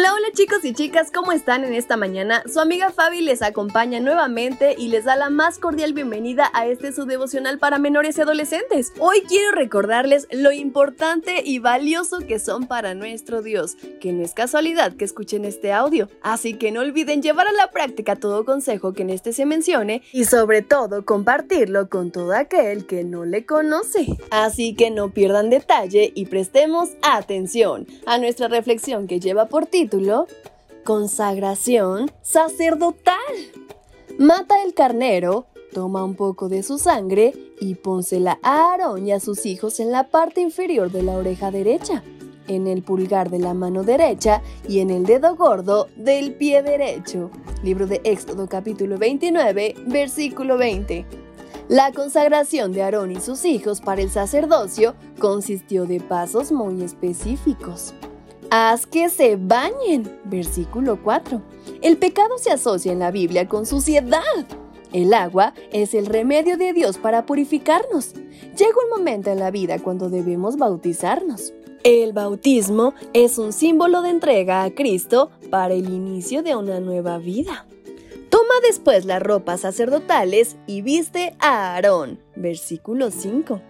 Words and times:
Hola, 0.00 0.14
hola 0.14 0.28
chicos 0.32 0.64
y 0.64 0.72
chicas, 0.72 1.10
¿cómo 1.12 1.30
están 1.30 1.62
en 1.62 1.74
esta 1.74 1.98
mañana? 1.98 2.42
Su 2.50 2.58
amiga 2.60 2.90
Fabi 2.90 3.20
les 3.20 3.42
acompaña 3.42 4.00
nuevamente 4.00 4.74
y 4.78 4.88
les 4.88 5.04
da 5.04 5.14
la 5.14 5.28
más 5.28 5.58
cordial 5.58 5.92
bienvenida 5.92 6.50
a 6.54 6.66
este 6.66 6.92
su 6.92 7.04
devocional 7.04 7.58
para 7.58 7.78
menores 7.78 8.16
y 8.16 8.22
adolescentes. 8.22 8.94
Hoy 8.98 9.20
quiero 9.28 9.52
recordarles 9.52 10.26
lo 10.30 10.52
importante 10.52 11.42
y 11.44 11.58
valioso 11.58 12.20
que 12.20 12.38
son 12.38 12.66
para 12.66 12.94
nuestro 12.94 13.42
Dios, 13.42 13.76
que 14.00 14.14
no 14.14 14.24
es 14.24 14.32
casualidad 14.32 14.94
que 14.94 15.04
escuchen 15.04 15.44
este 15.44 15.70
audio. 15.70 16.08
Así 16.22 16.54
que 16.54 16.72
no 16.72 16.80
olviden 16.80 17.20
llevar 17.20 17.48
a 17.48 17.52
la 17.52 17.70
práctica 17.70 18.16
todo 18.16 18.46
consejo 18.46 18.94
que 18.94 19.02
en 19.02 19.10
este 19.10 19.34
se 19.34 19.44
mencione 19.44 20.00
y 20.12 20.24
sobre 20.24 20.62
todo 20.62 21.04
compartirlo 21.04 21.90
con 21.90 22.10
todo 22.10 22.32
aquel 22.32 22.86
que 22.86 23.04
no 23.04 23.26
le 23.26 23.44
conoce. 23.44 24.06
Así 24.30 24.74
que 24.74 24.90
no 24.90 25.10
pierdan 25.10 25.50
detalle 25.50 26.10
y 26.14 26.24
prestemos 26.24 26.88
atención 27.02 27.86
a 28.06 28.16
nuestra 28.16 28.48
reflexión 28.48 29.06
que 29.06 29.20
lleva 29.20 29.44
por 29.44 29.66
ti 29.66 29.89
Consagración 30.84 32.10
sacerdotal. 32.22 33.14
Mata 34.18 34.62
el 34.62 34.72
carnero, 34.72 35.46
toma 35.72 36.04
un 36.04 36.14
poco 36.14 36.48
de 36.48 36.62
su 36.62 36.78
sangre 36.78 37.34
y 37.60 37.74
pónsela 37.74 38.38
a 38.42 38.70
Aarón 38.70 39.06
y 39.06 39.12
a 39.12 39.20
sus 39.20 39.46
hijos 39.46 39.80
en 39.80 39.90
la 39.90 40.04
parte 40.04 40.40
inferior 40.40 40.92
de 40.92 41.02
la 41.02 41.16
oreja 41.16 41.50
derecha, 41.50 42.04
en 42.46 42.68
el 42.68 42.82
pulgar 42.82 43.30
de 43.30 43.40
la 43.40 43.52
mano 43.52 43.82
derecha 43.82 44.42
y 44.68 44.78
en 44.78 44.90
el 44.90 45.04
dedo 45.04 45.34
gordo 45.34 45.88
del 45.96 46.34
pie 46.34 46.62
derecho. 46.62 47.30
Libro 47.64 47.86
de 47.86 48.00
Éxodo 48.04 48.48
capítulo 48.48 48.96
29, 48.96 49.74
versículo 49.88 50.56
20. 50.56 51.04
La 51.68 51.92
consagración 51.92 52.72
de 52.72 52.82
Aarón 52.82 53.10
y 53.10 53.20
sus 53.20 53.44
hijos 53.44 53.80
para 53.80 54.02
el 54.02 54.10
sacerdocio 54.10 54.94
consistió 55.18 55.86
de 55.86 56.00
pasos 56.00 56.52
muy 56.52 56.82
específicos. 56.82 57.92
Haz 58.52 58.84
que 58.84 59.08
se 59.10 59.36
bañen. 59.36 60.10
Versículo 60.24 61.00
4. 61.00 61.40
El 61.82 61.98
pecado 61.98 62.36
se 62.36 62.50
asocia 62.50 62.90
en 62.90 62.98
la 62.98 63.12
Biblia 63.12 63.48
con 63.48 63.64
suciedad. 63.64 64.20
El 64.92 65.14
agua 65.14 65.54
es 65.72 65.94
el 65.94 66.06
remedio 66.06 66.56
de 66.56 66.72
Dios 66.72 66.98
para 66.98 67.26
purificarnos. 67.26 68.12
Llega 68.12 68.74
un 68.84 68.98
momento 68.98 69.30
en 69.30 69.38
la 69.38 69.52
vida 69.52 69.78
cuando 69.78 70.10
debemos 70.10 70.56
bautizarnos. 70.56 71.52
El 71.84 72.12
bautismo 72.12 72.92
es 73.12 73.38
un 73.38 73.52
símbolo 73.52 74.02
de 74.02 74.10
entrega 74.10 74.64
a 74.64 74.74
Cristo 74.74 75.30
para 75.48 75.74
el 75.74 75.88
inicio 75.88 76.42
de 76.42 76.56
una 76.56 76.80
nueva 76.80 77.18
vida. 77.18 77.66
Toma 78.30 78.54
después 78.66 79.04
las 79.04 79.22
ropas 79.22 79.60
sacerdotales 79.60 80.56
y 80.66 80.82
viste 80.82 81.36
a 81.38 81.74
Aarón. 81.74 82.18
Versículo 82.34 83.12
5. 83.12 83.60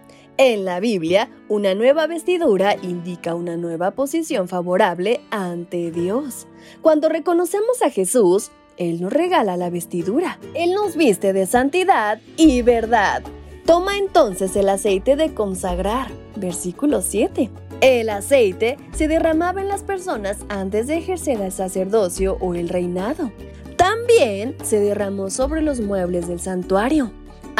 En 0.43 0.65
la 0.65 0.79
Biblia, 0.79 1.29
una 1.49 1.75
nueva 1.75 2.07
vestidura 2.07 2.75
indica 2.81 3.35
una 3.35 3.57
nueva 3.57 3.91
posición 3.91 4.47
favorable 4.47 5.21
ante 5.29 5.91
Dios. 5.91 6.47
Cuando 6.81 7.09
reconocemos 7.09 7.83
a 7.83 7.91
Jesús, 7.91 8.49
Él 8.75 9.01
nos 9.01 9.13
regala 9.13 9.55
la 9.55 9.69
vestidura. 9.69 10.39
Él 10.55 10.73
nos 10.73 10.95
viste 10.95 11.31
de 11.31 11.45
santidad 11.45 12.19
y 12.37 12.63
verdad. 12.63 13.21
Toma 13.67 13.99
entonces 13.99 14.55
el 14.55 14.69
aceite 14.69 15.15
de 15.15 15.31
consagrar. 15.35 16.07
Versículo 16.35 17.03
7. 17.03 17.51
El 17.81 18.09
aceite 18.09 18.77
se 18.93 19.07
derramaba 19.07 19.61
en 19.61 19.67
las 19.67 19.83
personas 19.83 20.39
antes 20.49 20.87
de 20.87 20.97
ejercer 20.97 21.39
el 21.39 21.51
sacerdocio 21.51 22.37
o 22.41 22.55
el 22.55 22.67
reinado. 22.67 23.31
También 23.75 24.55
se 24.63 24.79
derramó 24.79 25.29
sobre 25.29 25.61
los 25.61 25.81
muebles 25.81 26.27
del 26.27 26.39
santuario. 26.39 27.11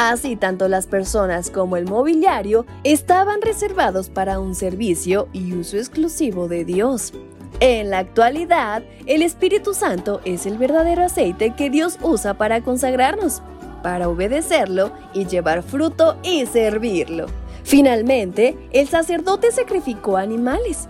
Así 0.03 0.35
tanto 0.35 0.67
las 0.67 0.87
personas 0.87 1.51
como 1.51 1.77
el 1.77 1.85
mobiliario 1.85 2.65
estaban 2.83 3.39
reservados 3.39 4.09
para 4.09 4.39
un 4.39 4.55
servicio 4.55 5.27
y 5.31 5.53
uso 5.53 5.77
exclusivo 5.77 6.47
de 6.47 6.65
Dios. 6.65 7.13
En 7.59 7.91
la 7.91 7.99
actualidad, 7.99 8.81
el 9.05 9.21
Espíritu 9.21 9.75
Santo 9.75 10.19
es 10.25 10.47
el 10.47 10.57
verdadero 10.57 11.03
aceite 11.03 11.53
que 11.55 11.69
Dios 11.69 11.99
usa 12.01 12.33
para 12.33 12.61
consagrarnos, 12.61 13.43
para 13.83 14.09
obedecerlo 14.09 14.91
y 15.13 15.27
llevar 15.27 15.61
fruto 15.61 16.17
y 16.23 16.47
servirlo. 16.47 17.27
Finalmente, 17.63 18.57
el 18.71 18.87
sacerdote 18.87 19.51
sacrificó 19.51 20.17
animales. 20.17 20.87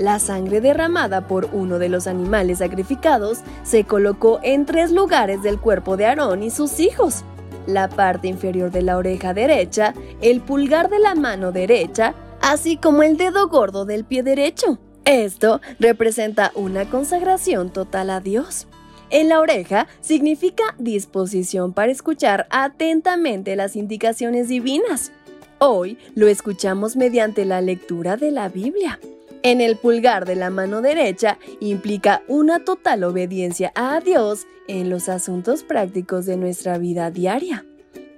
La 0.00 0.18
sangre 0.18 0.60
derramada 0.60 1.28
por 1.28 1.50
uno 1.52 1.78
de 1.78 1.88
los 1.88 2.08
animales 2.08 2.58
sacrificados 2.58 3.42
se 3.62 3.84
colocó 3.84 4.40
en 4.42 4.66
tres 4.66 4.90
lugares 4.90 5.40
del 5.44 5.60
cuerpo 5.60 5.96
de 5.96 6.06
Aarón 6.06 6.42
y 6.42 6.50
sus 6.50 6.80
hijos 6.80 7.22
la 7.66 7.88
parte 7.88 8.28
inferior 8.28 8.70
de 8.70 8.82
la 8.82 8.96
oreja 8.96 9.34
derecha, 9.34 9.94
el 10.20 10.40
pulgar 10.40 10.90
de 10.90 10.98
la 10.98 11.14
mano 11.14 11.52
derecha, 11.52 12.14
así 12.40 12.76
como 12.76 13.02
el 13.02 13.16
dedo 13.16 13.48
gordo 13.48 13.84
del 13.84 14.04
pie 14.04 14.22
derecho. 14.22 14.78
Esto 15.04 15.60
representa 15.78 16.52
una 16.54 16.88
consagración 16.88 17.70
total 17.70 18.10
a 18.10 18.20
Dios. 18.20 18.66
En 19.10 19.28
la 19.28 19.40
oreja 19.40 19.88
significa 20.00 20.62
disposición 20.78 21.72
para 21.72 21.90
escuchar 21.90 22.46
atentamente 22.50 23.56
las 23.56 23.74
indicaciones 23.74 24.48
divinas. 24.48 25.10
Hoy 25.58 25.98
lo 26.14 26.28
escuchamos 26.28 26.96
mediante 26.96 27.44
la 27.44 27.60
lectura 27.60 28.16
de 28.16 28.30
la 28.30 28.48
Biblia. 28.48 29.00
En 29.42 29.62
el 29.62 29.76
pulgar 29.76 30.26
de 30.26 30.36
la 30.36 30.50
mano 30.50 30.82
derecha 30.82 31.38
implica 31.60 32.22
una 32.28 32.62
total 32.62 33.04
obediencia 33.04 33.72
a 33.74 34.00
Dios 34.00 34.46
en 34.68 34.90
los 34.90 35.08
asuntos 35.08 35.62
prácticos 35.62 36.26
de 36.26 36.36
nuestra 36.36 36.76
vida 36.76 37.10
diaria. 37.10 37.64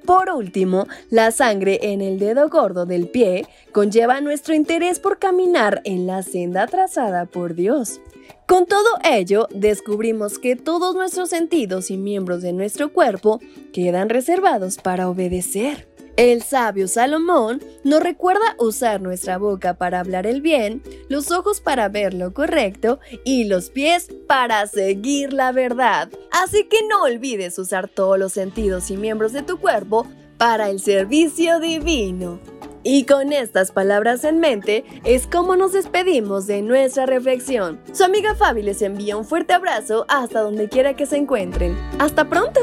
Por 0.04 0.30
último, 0.30 0.88
la 1.10 1.30
sangre 1.30 1.78
en 1.82 2.00
el 2.00 2.18
dedo 2.18 2.48
gordo 2.48 2.86
del 2.86 3.08
pie 3.08 3.46
conlleva 3.70 4.20
nuestro 4.20 4.52
interés 4.52 4.98
por 4.98 5.20
caminar 5.20 5.80
en 5.84 6.08
la 6.08 6.24
senda 6.24 6.66
trazada 6.66 7.26
por 7.26 7.54
Dios. 7.54 8.00
Con 8.46 8.66
todo 8.66 8.88
ello, 9.04 9.46
descubrimos 9.54 10.40
que 10.40 10.56
todos 10.56 10.96
nuestros 10.96 11.30
sentidos 11.30 11.90
y 11.90 11.98
miembros 11.98 12.42
de 12.42 12.52
nuestro 12.52 12.92
cuerpo 12.92 13.40
quedan 13.72 14.08
reservados 14.08 14.76
para 14.76 15.08
obedecer. 15.08 15.91
El 16.16 16.42
sabio 16.42 16.88
Salomón 16.88 17.62
nos 17.84 18.02
recuerda 18.02 18.54
usar 18.58 19.00
nuestra 19.00 19.38
boca 19.38 19.74
para 19.74 20.00
hablar 20.00 20.26
el 20.26 20.42
bien, 20.42 20.82
los 21.08 21.30
ojos 21.30 21.60
para 21.60 21.88
ver 21.88 22.12
lo 22.12 22.34
correcto 22.34 23.00
y 23.24 23.44
los 23.44 23.70
pies 23.70 24.08
para 24.26 24.66
seguir 24.66 25.32
la 25.32 25.52
verdad. 25.52 26.10
Así 26.30 26.64
que 26.64 26.78
no 26.86 27.02
olvides 27.02 27.58
usar 27.58 27.88
todos 27.88 28.18
los 28.18 28.34
sentidos 28.34 28.90
y 28.90 28.98
miembros 28.98 29.32
de 29.32 29.42
tu 29.42 29.58
cuerpo 29.58 30.06
para 30.36 30.68
el 30.68 30.80
servicio 30.80 31.60
divino. 31.60 32.40
Y 32.84 33.04
con 33.04 33.32
estas 33.32 33.70
palabras 33.70 34.24
en 34.24 34.38
mente 34.38 34.84
es 35.04 35.26
como 35.26 35.56
nos 35.56 35.72
despedimos 35.72 36.46
de 36.46 36.62
nuestra 36.62 37.06
reflexión. 37.06 37.80
Su 37.92 38.04
amiga 38.04 38.34
Fabi 38.34 38.62
les 38.62 38.82
envía 38.82 39.16
un 39.16 39.24
fuerte 39.24 39.54
abrazo 39.54 40.04
hasta 40.08 40.40
donde 40.40 40.68
quiera 40.68 40.94
que 40.94 41.06
se 41.06 41.16
encuentren. 41.16 41.78
¡Hasta 41.98 42.28
pronto! 42.28 42.60